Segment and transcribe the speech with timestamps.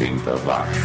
[0.00, 0.78] 80 watts.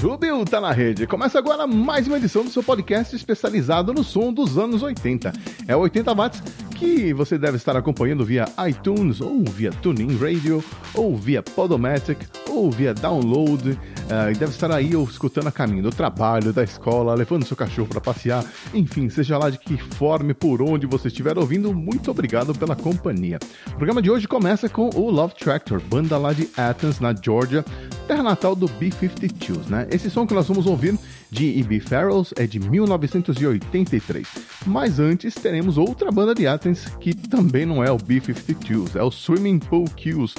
[0.00, 1.06] Subiu, tá na rede.
[1.06, 5.34] Começa agora mais uma edição do seu podcast especializado no som dos anos 80.
[5.68, 6.42] É o 80 watts
[6.76, 10.64] que você deve estar acompanhando via iTunes, ou via TuneIn Radio,
[10.94, 12.18] ou via Podomatic,
[12.52, 13.70] ou via download.
[13.70, 17.56] Uh, e deve estar aí ou escutando a caminho do trabalho, da escola, levando seu
[17.56, 18.44] cachorro para passear.
[18.74, 23.38] Enfim, seja lá de que forma, por onde você estiver ouvindo, muito obrigado pela companhia.
[23.68, 27.64] O programa de hoje começa com o Love Tractor, banda lá de Athens, na Georgia,
[28.06, 29.86] terra natal do B-52s, né?
[29.90, 30.98] Esse som que nós vamos ouvir
[31.30, 31.80] de E.B.
[31.80, 34.28] Farrells é de 1983.
[34.66, 39.10] Mas antes teremos outra banda de Athens que também não é o B-52s, é o
[39.10, 40.34] Swimming Pool Kills,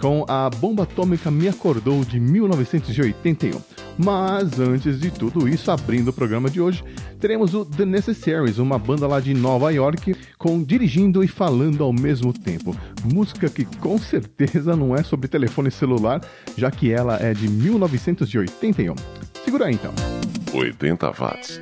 [0.00, 3.60] com a bomba atômica Me Acordou de 1981.
[3.98, 6.84] Mas antes de tudo isso, abrindo o programa de hoje,
[7.18, 11.92] teremos o The Necessaries, uma banda lá de Nova York, com dirigindo e falando ao
[11.92, 12.76] mesmo tempo.
[13.12, 16.20] Música que com certeza não é sobre telefone celular,
[16.56, 18.94] já que ela é de 1981.
[19.44, 19.92] Segura aí então.
[20.54, 21.60] 80 watts.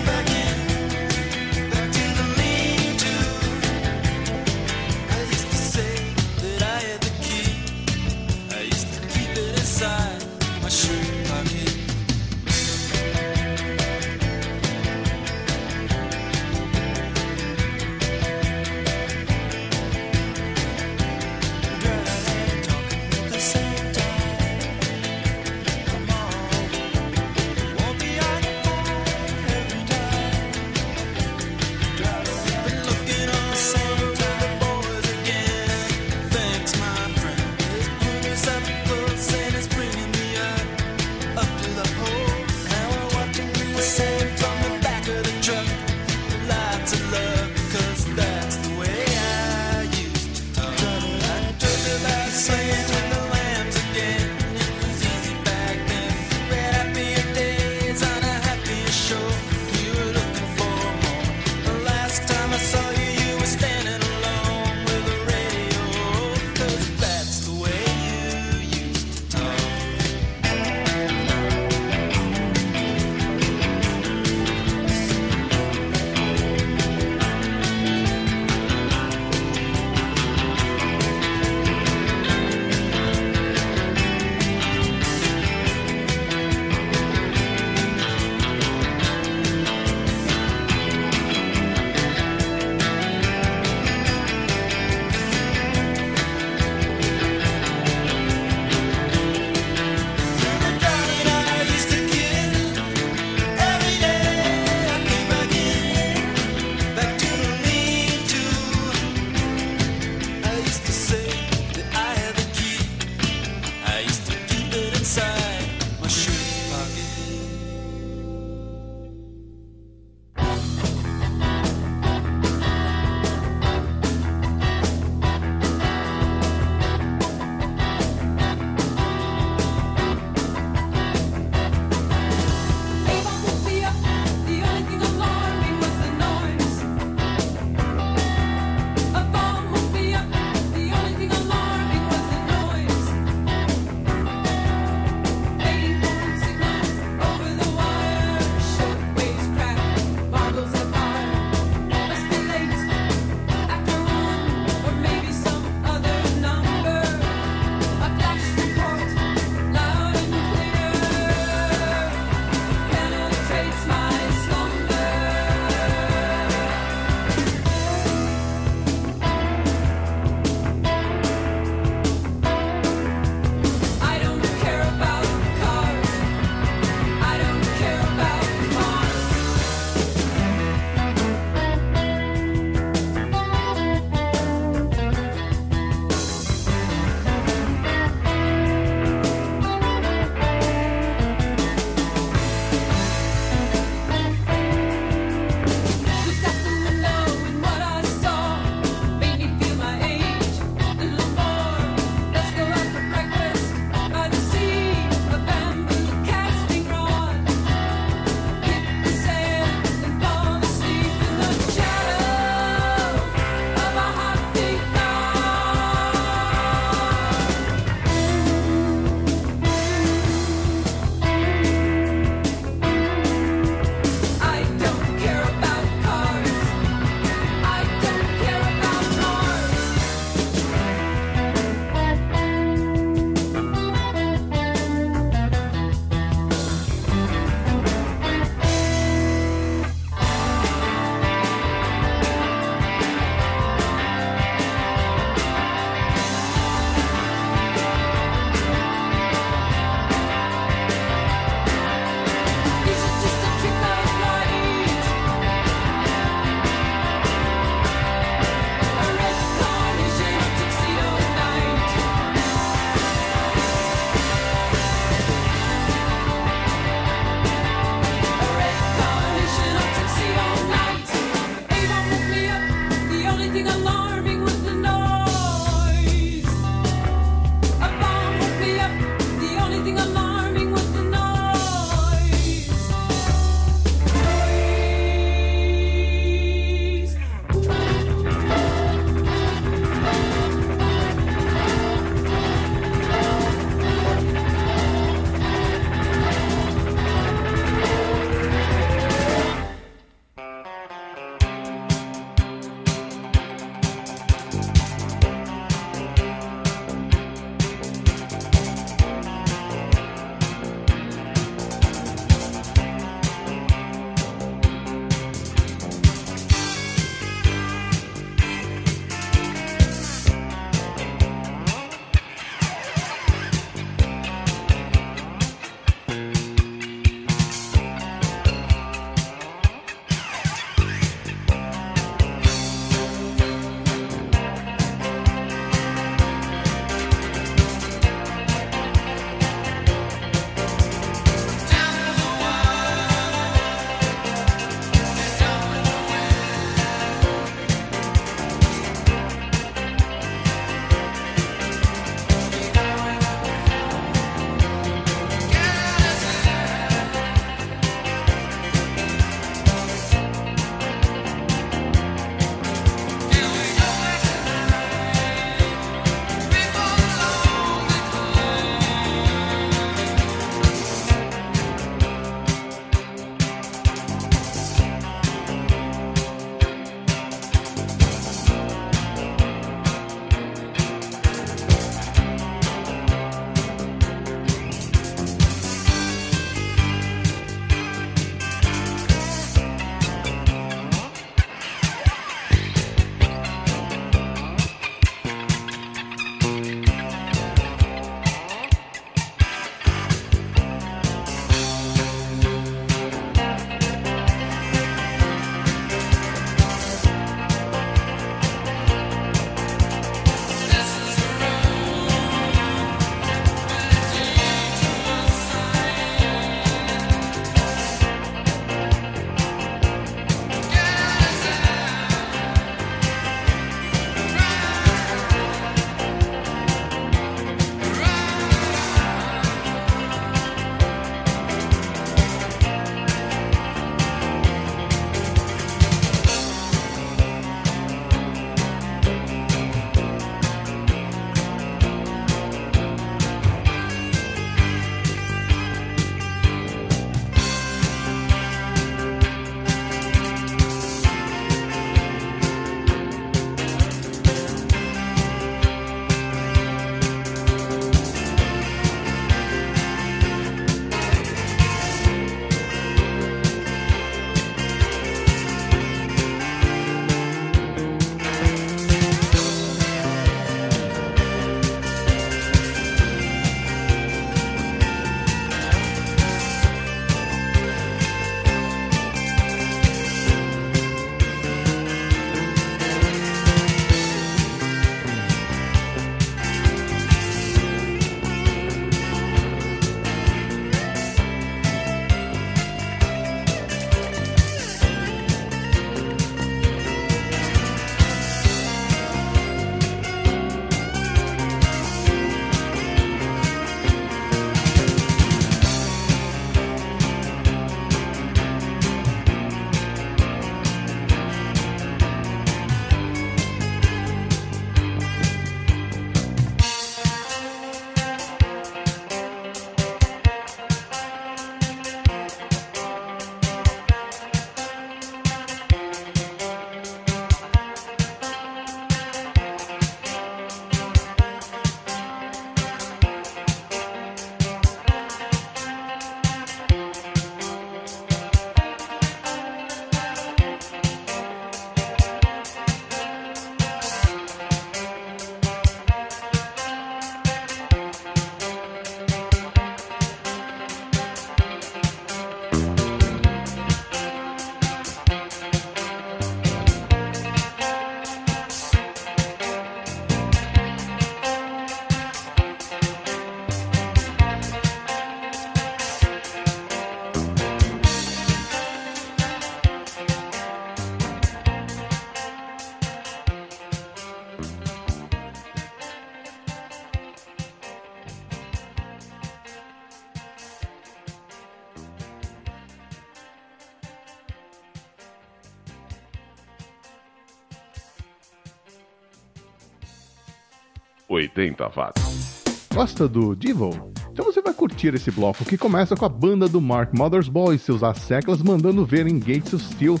[591.36, 592.42] 80 watts.
[592.72, 593.92] Gosta do Devil?
[594.10, 597.60] Então você vai curtir esse bloco que começa com a banda do Mark Mother's Boys,
[597.60, 600.00] seus asseclas mandando ver em Gates of Steel,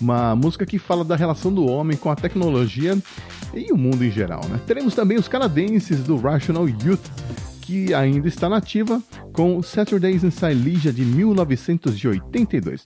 [0.00, 2.98] uma música que fala da relação do homem com a tecnologia
[3.54, 4.44] e o mundo em geral.
[4.48, 4.60] Né?
[4.66, 7.08] Teremos também os canadenses do Rational Youth,
[7.60, 9.00] que ainda está nativa,
[9.32, 12.84] com Saturdays in Silesia de 1982.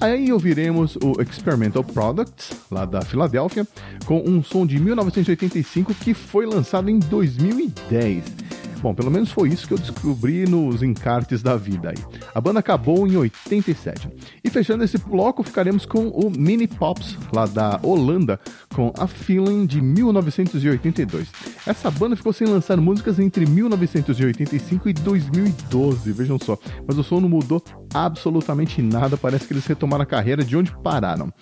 [0.00, 3.66] Aí ouviremos o Experimental Products, lá da Filadélfia,
[4.04, 8.45] com um som de 1985 que foi lançado em 2010.
[8.86, 12.20] Bom, pelo menos foi isso que eu descobri nos encartes da vida aí.
[12.32, 14.08] A banda acabou em 87.
[14.44, 18.38] E fechando esse bloco, ficaremos com o Mini Pops, lá da Holanda,
[18.72, 21.26] com A Feeling de 1982.
[21.66, 26.56] Essa banda ficou sem lançar músicas entre 1985 e 2012, vejam só.
[26.86, 27.60] Mas o som não mudou
[27.92, 31.32] absolutamente nada, parece que eles retomaram a carreira de onde pararam.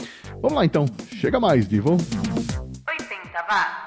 [0.41, 1.91] Vamos lá então, chega mais, Divo.
[1.91, 3.84] 80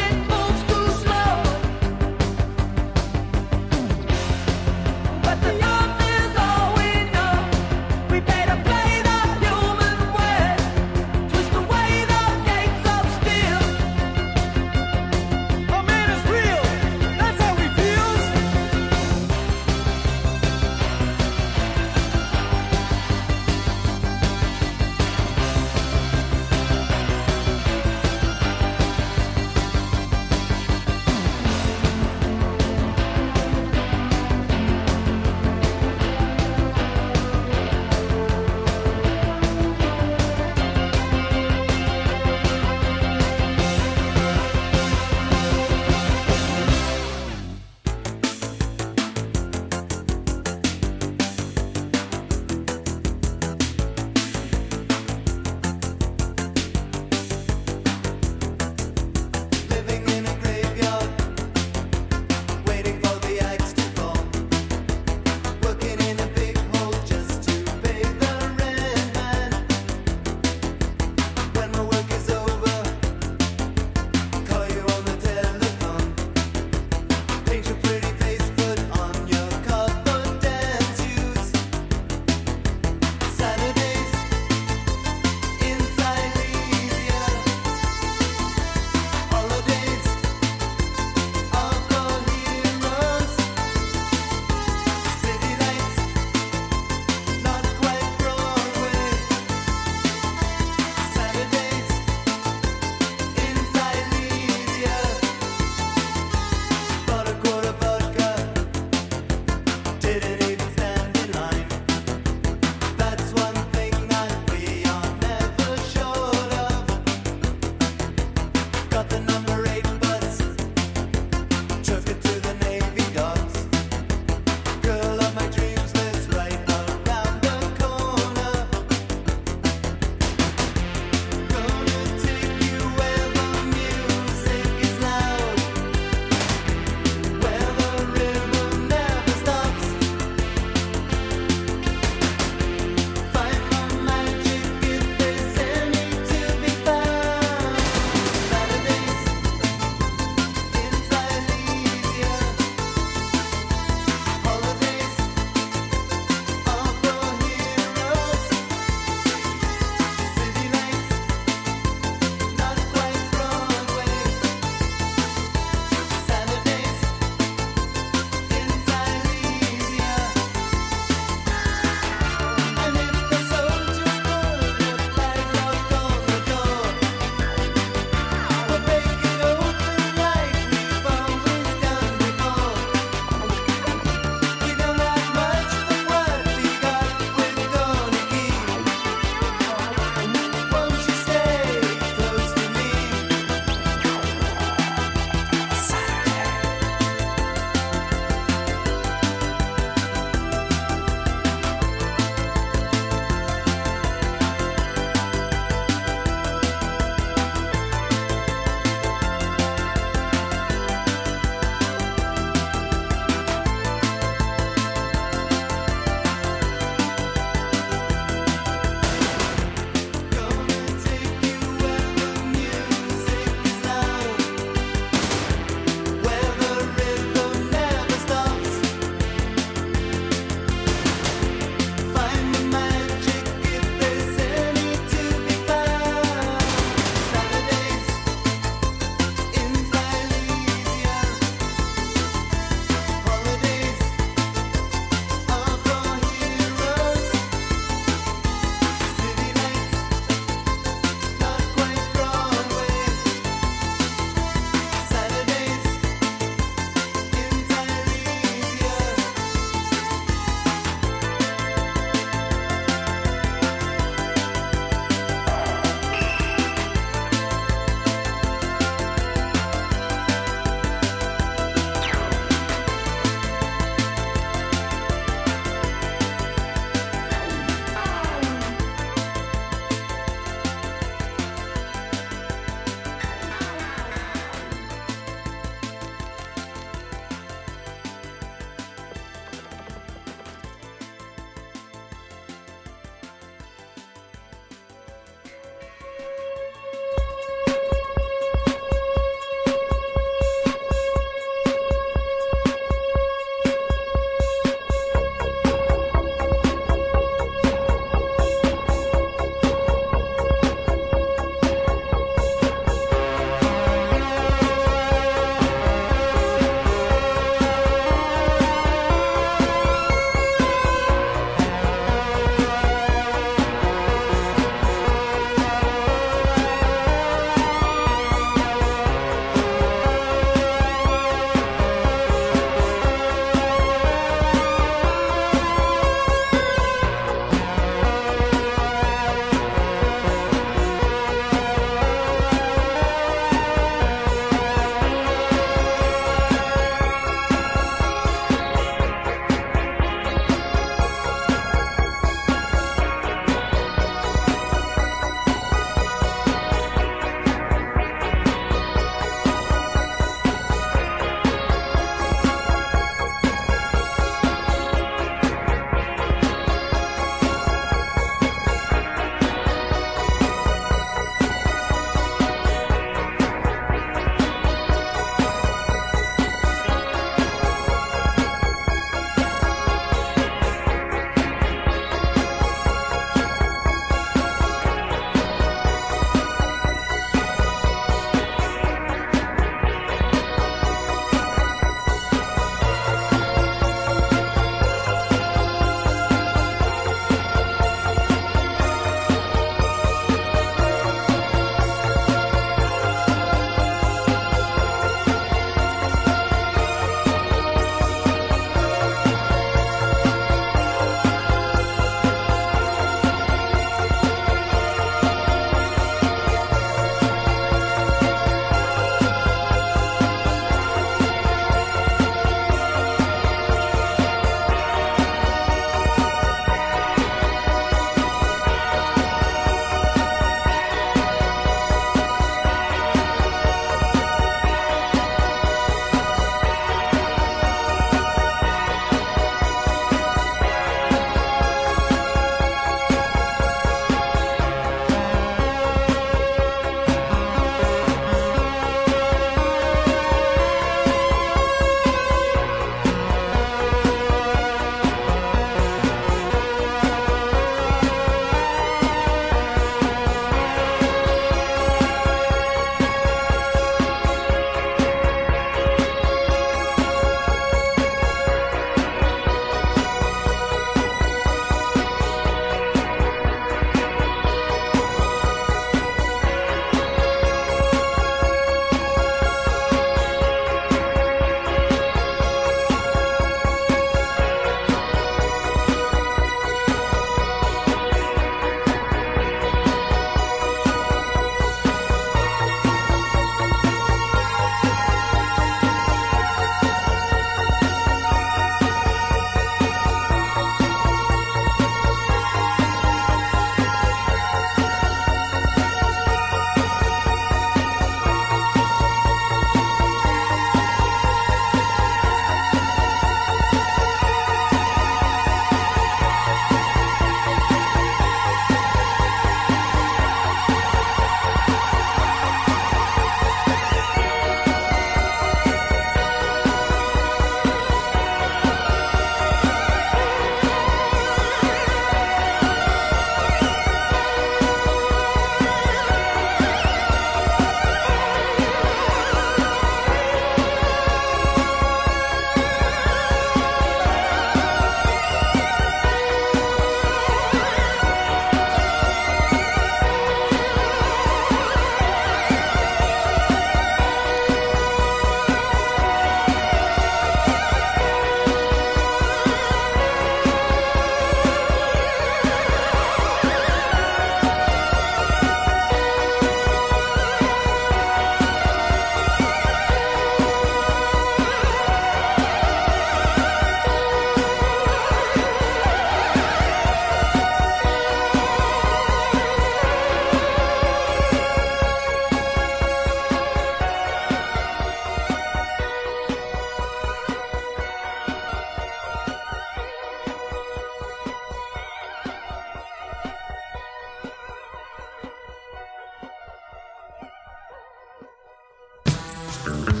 [599.67, 599.91] watts.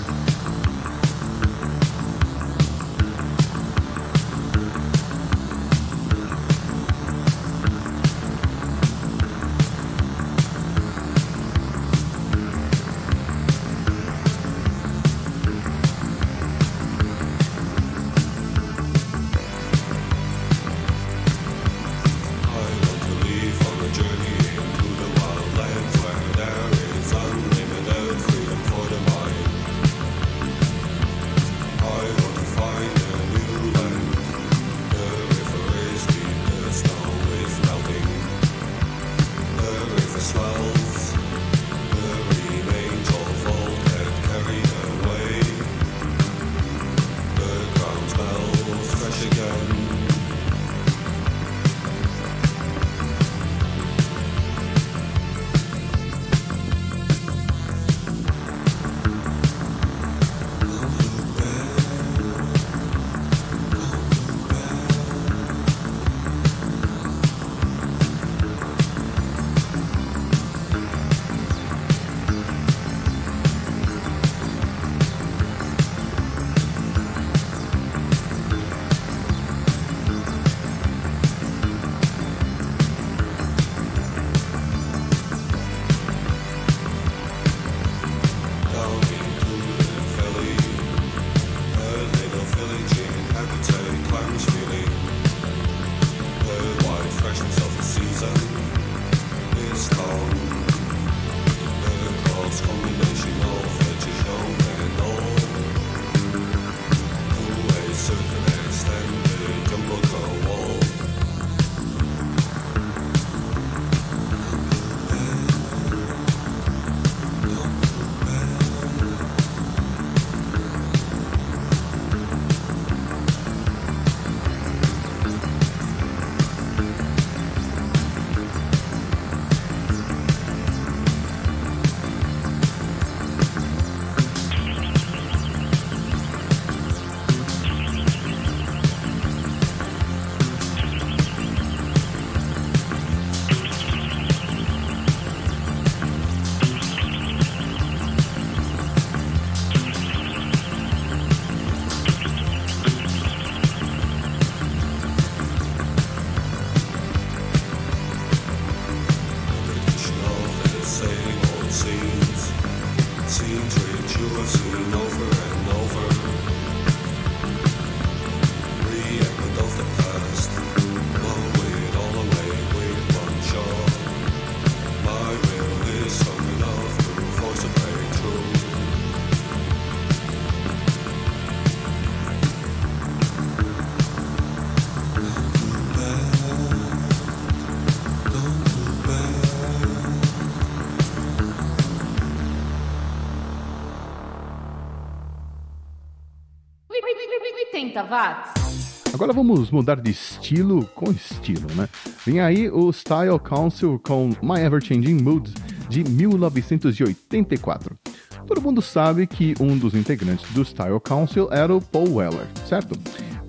[197.81, 199.11] 80 watts.
[199.13, 201.89] Agora vamos mudar de estilo com estilo, né?
[202.25, 205.53] Vem aí o Style Council com My Ever Changing Moods
[205.89, 207.97] de 1984.
[208.45, 212.97] Todo mundo sabe que um dos integrantes do Style Council era o Paul Weller, certo?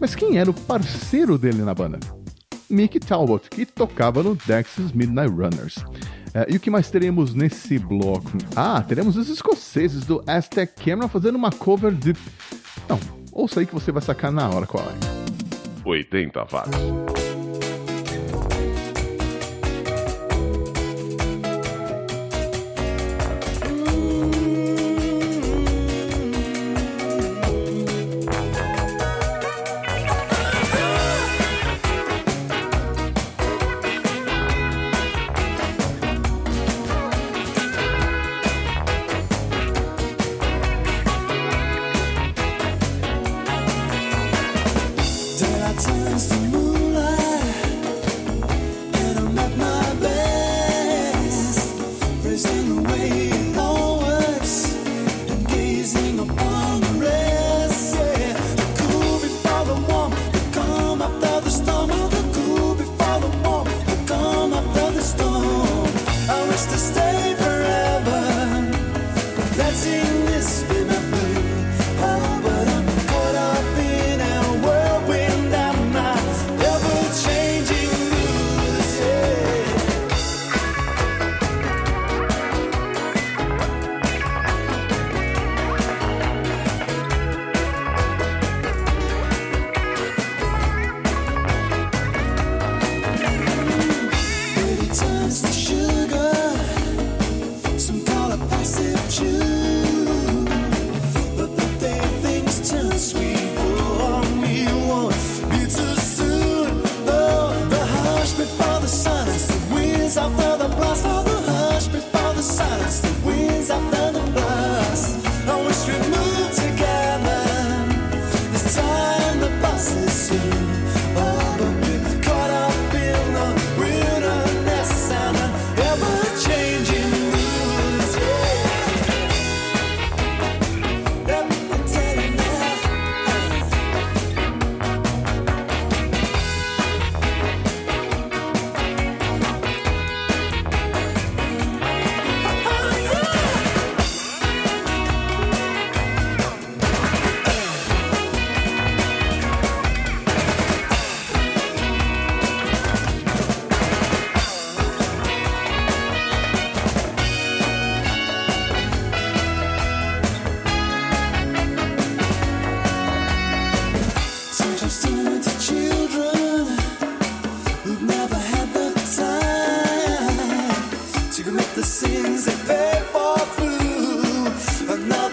[0.01, 2.01] Mas quem era o parceiro dele na banda?
[2.68, 5.77] Mick Talbot, que tocava no Dexys Midnight Runners.
[6.35, 8.31] É, e o que mais teremos nesse bloco?
[8.57, 12.16] Ah, teremos os escoceses do Aztec Camera fazendo uma cover de.
[12.88, 12.99] Não,
[13.33, 15.88] ouça aí que você vai sacar na hora qual é.
[15.88, 16.47] 80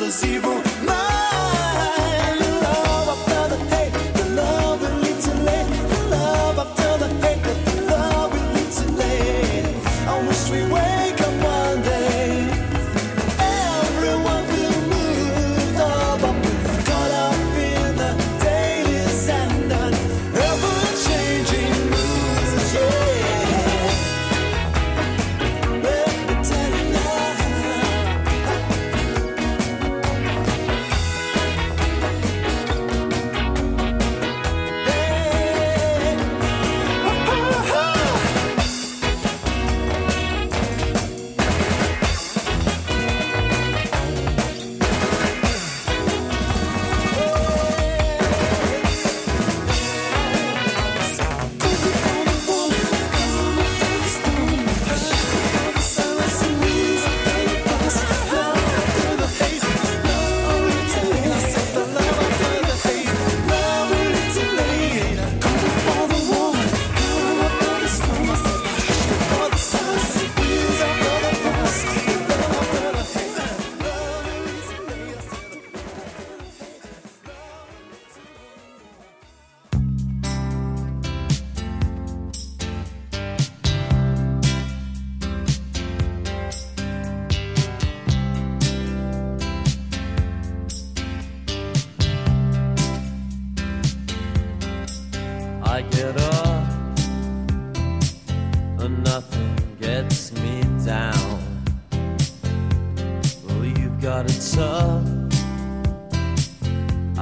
[0.09, 0.68] exclusivo.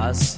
[0.08, 0.37] Watts.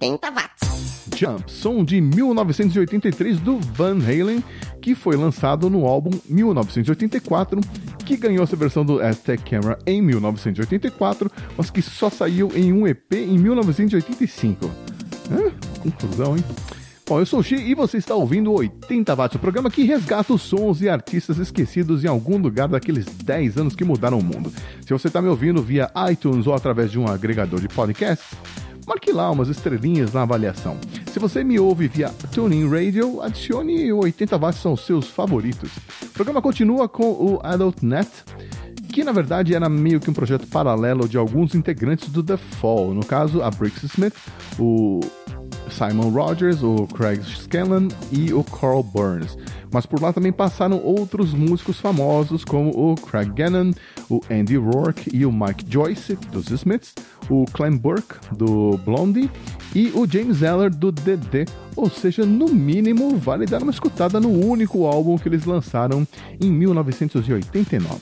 [0.00, 1.10] 80 watts.
[1.14, 4.42] Jump, som de 1983 do Van Halen,
[4.80, 7.60] que foi lançado no álbum 1984,
[8.06, 12.86] que ganhou essa versão do Aztec Camera em 1984, mas que só saiu em um
[12.86, 14.70] EP em 1985.
[15.30, 15.52] Hã?
[15.82, 16.44] Confusão, hein?
[17.06, 20.32] Bom, eu sou o Xi e você está ouvindo 80 Watts, o programa que resgata
[20.32, 24.52] os sons e artistas esquecidos em algum lugar daqueles 10 anos que mudaram o mundo.
[24.86, 28.38] Se você está me ouvindo via iTunes ou através de um agregador de podcasts,
[28.86, 30.76] marque lá umas estrelinhas na avaliação.
[31.12, 35.70] Se você me ouve via Tuning Radio, adicione 80 watts são os seus favoritos.
[36.02, 38.08] O programa continua com o AdultNet,
[38.92, 42.92] que na verdade era meio que um projeto paralelo de alguns integrantes do The Fall,
[42.92, 44.14] no caso a Brix Smith,
[44.58, 45.00] o
[45.70, 49.36] Simon Rogers, o Craig Scanlon e o Carl Burns.
[49.72, 53.72] Mas por lá também passaram outros músicos famosos como o Craig Gannon,
[54.08, 56.94] o Andy Rourke e o Mike Joyce dos Smiths,
[57.28, 59.30] o Clem Burke do Blondie
[59.74, 61.46] e o James Eller do DD.
[61.76, 66.06] Ou seja, no mínimo vale dar uma escutada no único álbum que eles lançaram
[66.40, 68.00] em 1989.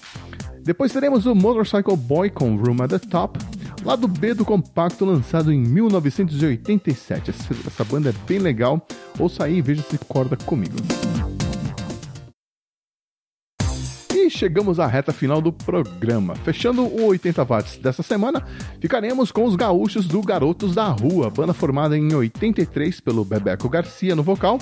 [0.69, 3.39] Depois teremos o Motorcycle Boy com Room at the Top,
[3.85, 7.31] lado B do compacto lançado em 1987.
[7.31, 8.87] Essa, banda é bem legal,
[9.19, 10.77] ouça aí e veja se concorda comigo.
[14.29, 16.35] E chegamos à reta final do programa.
[16.35, 18.45] Fechando o 80 watts dessa semana,
[18.79, 24.15] ficaremos com os gaúchos do Garotos da Rua, banda formada em 83 pelo Bebeco Garcia
[24.15, 24.59] no vocal,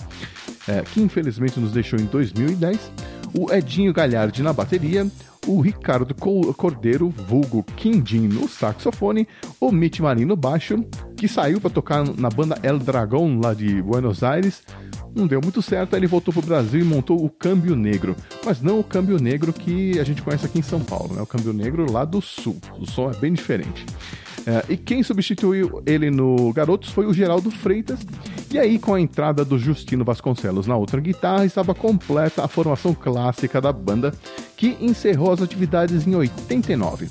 [0.68, 2.92] é, que infelizmente nos deixou em 2010,
[3.36, 5.04] o Edinho Galhardi na bateria,
[5.46, 9.26] o Ricardo Cordeiro, vulgo Quindim no saxofone,
[9.60, 10.84] o Mitch Marinho no baixo,
[11.16, 14.62] que saiu para tocar na banda El Dragão lá de Buenos Aires.
[15.14, 18.14] Não deu muito certo, ele voltou pro Brasil e montou o Câmbio Negro.
[18.44, 21.22] Mas não o Câmbio Negro que a gente conhece aqui em São Paulo, né?
[21.22, 22.58] O Câmbio Negro lá do Sul.
[22.78, 23.86] O som é bem diferente.
[24.46, 27.98] É, e quem substituiu ele no Garotos foi o Geraldo Freitas.
[28.52, 32.94] E aí, com a entrada do Justino Vasconcelos na outra guitarra, estava completa a formação
[32.94, 34.14] clássica da banda,
[34.56, 37.08] que encerrou as atividades em 89.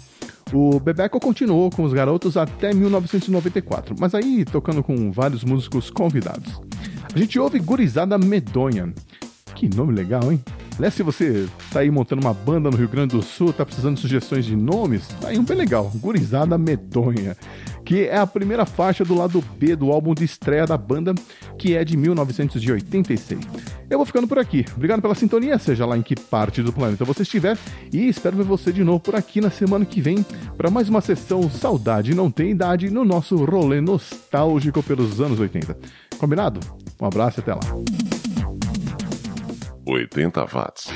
[0.54, 6.62] O Bebeco continuou com os garotos até 1994, mas aí tocando com vários músicos convidados.
[7.14, 8.94] A gente ouve Gurizada Medonha.
[9.56, 10.44] Que nome legal, hein?
[10.78, 13.96] Aliás, se você tá aí montando uma banda no Rio Grande do Sul, tá precisando
[13.96, 17.38] de sugestões de nomes, tá aí um bem legal, Gurizada Medonha,
[17.86, 21.16] que é a primeira faixa do lado B do álbum de estreia da banda,
[21.58, 23.40] que é de 1986.
[23.90, 24.66] Eu vou ficando por aqui.
[24.76, 27.58] Obrigado pela sintonia, seja lá em que parte do planeta você estiver,
[27.94, 30.26] e espero ver você de novo por aqui na semana que vem
[30.58, 35.78] para mais uma sessão Saudade Não Tem Idade no nosso rolê nostálgico pelos anos 80.
[36.18, 36.60] Combinado?
[37.00, 38.15] Um abraço e até lá.
[39.88, 40.92] 80 watts.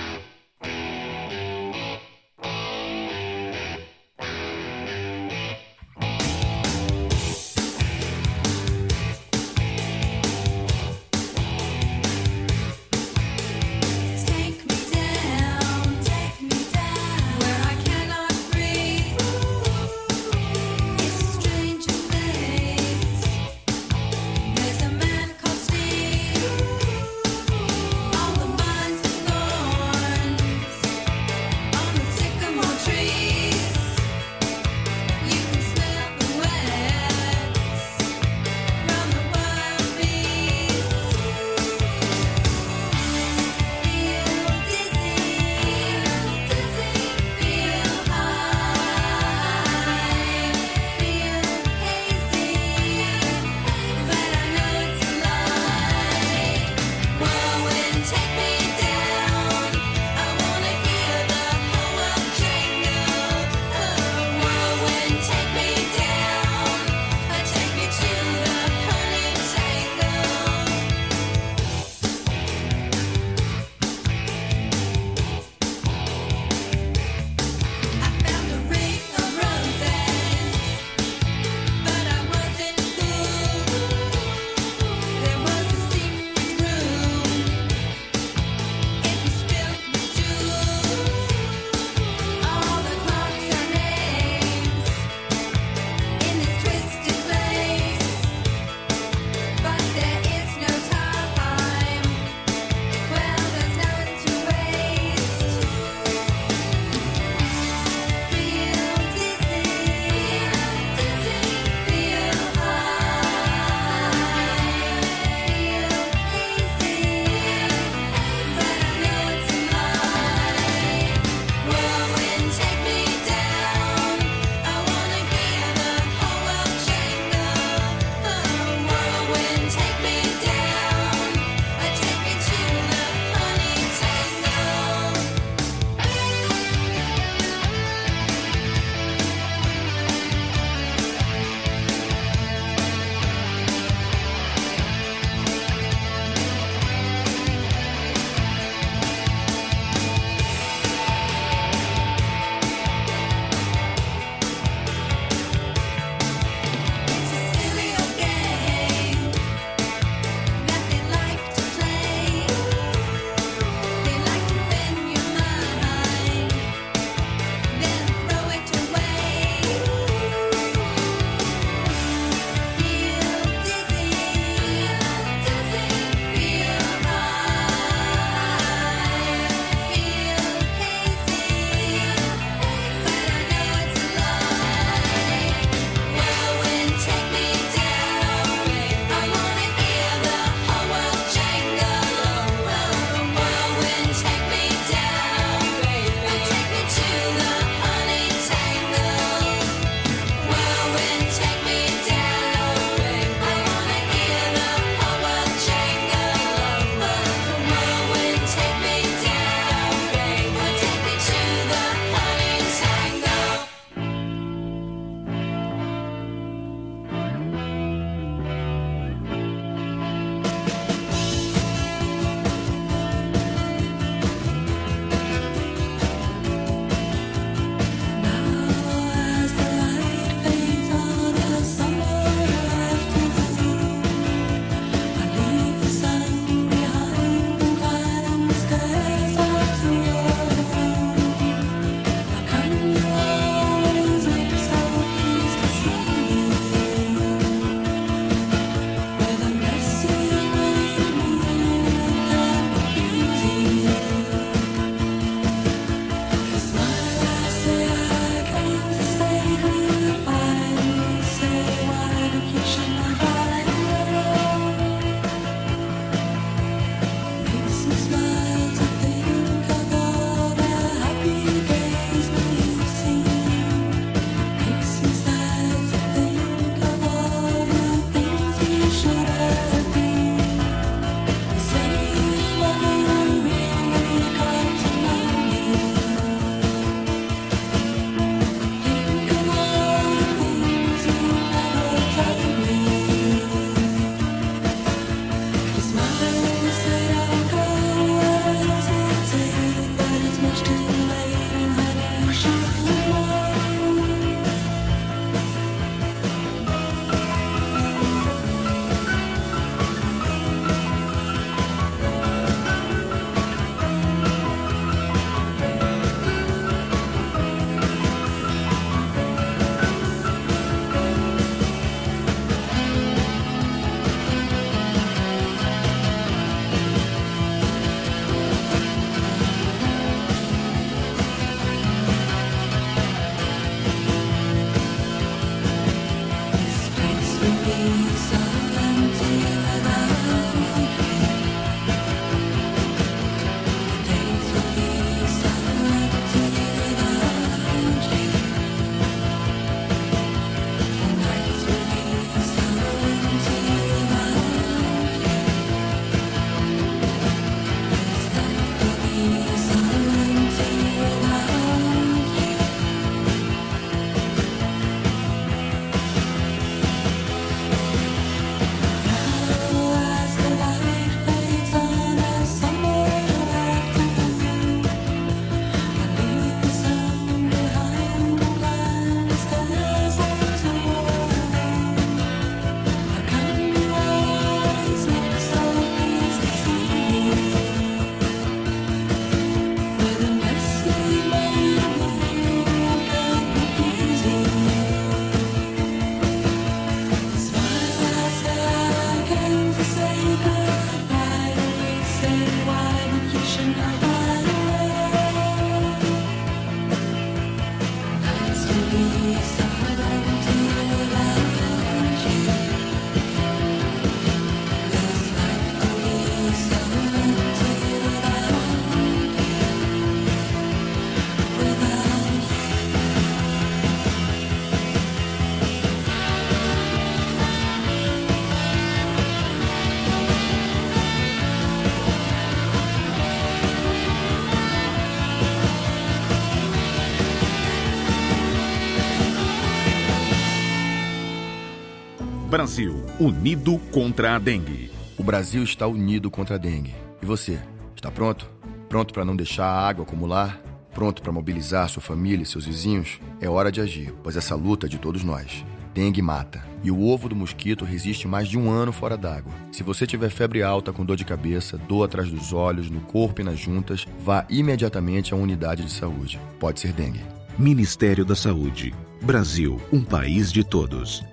[442.60, 444.92] Brasil, unido contra a dengue.
[445.18, 446.94] O Brasil está unido contra a dengue.
[447.22, 447.58] E você,
[447.96, 448.52] está pronto?
[448.90, 450.62] Pronto para não deixar a água acumular?
[450.94, 453.18] Pronto para mobilizar sua família e seus vizinhos?
[453.40, 455.64] É hora de agir, pois essa luta é de todos nós.
[455.94, 456.62] Dengue mata.
[456.84, 459.54] E o ovo do mosquito resiste mais de um ano fora d'água.
[459.72, 463.40] Se você tiver febre alta com dor de cabeça, dor atrás dos olhos, no corpo
[463.40, 466.38] e nas juntas, vá imediatamente à unidade de saúde.
[466.60, 467.22] Pode ser dengue.
[467.58, 468.94] Ministério da Saúde.
[469.22, 471.24] Brasil, um país de todos.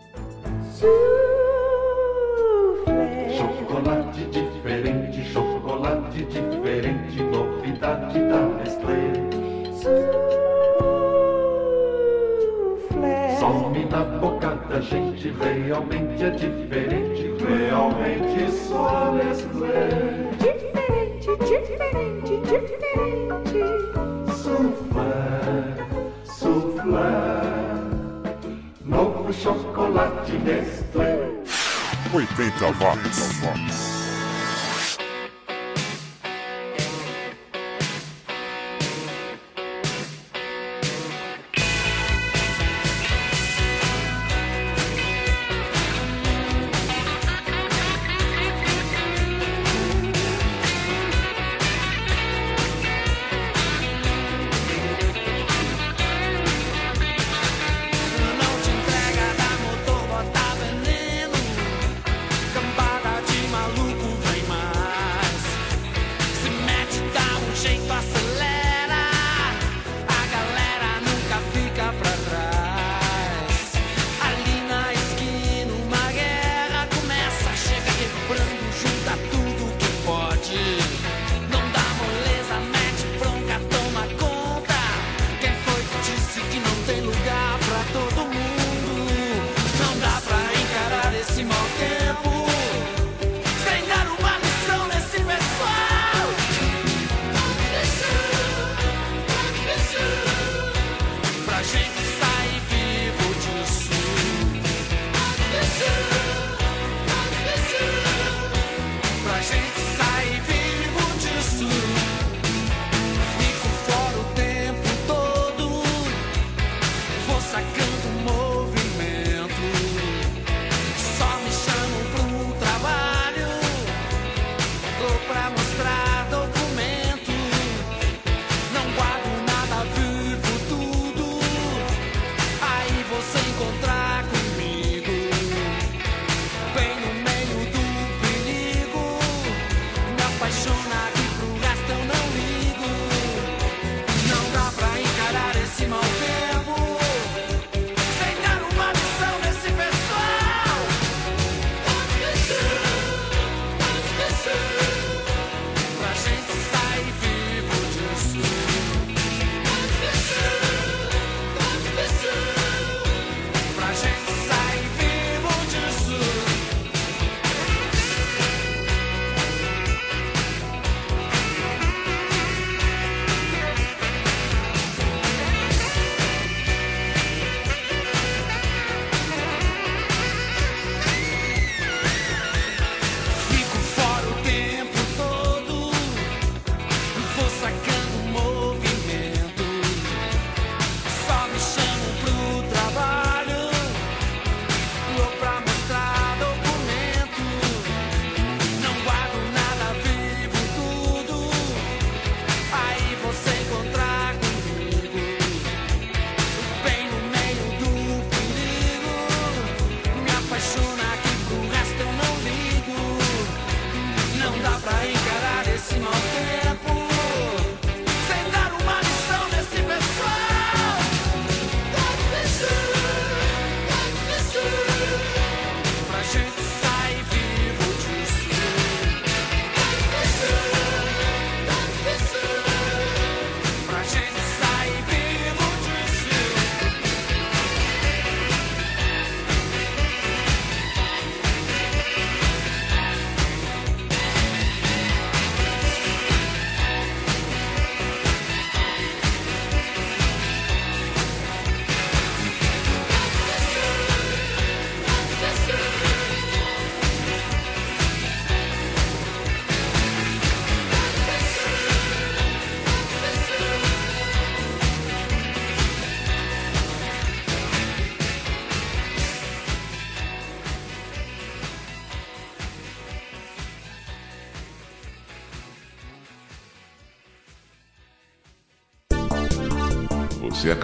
[3.66, 9.12] Chocolate diferente, chocolate diferente, novidade da Nestlé.
[13.40, 19.88] Some na boca da gente, realmente é diferente, realmente só Nestlé.
[20.38, 23.58] Diferente, diferente, diferente.
[24.32, 25.74] Soufflé,
[26.22, 27.02] soufflé,
[28.84, 30.75] novo chocolate Nestlé.
[32.16, 33.42] 80 watts.
[33.42, 33.85] Não